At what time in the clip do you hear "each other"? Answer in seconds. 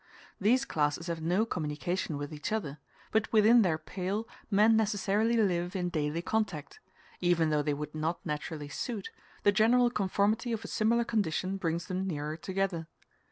2.33-2.79